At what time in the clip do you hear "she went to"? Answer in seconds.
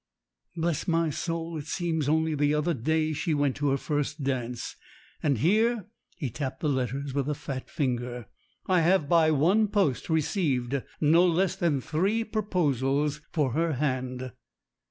3.13-3.69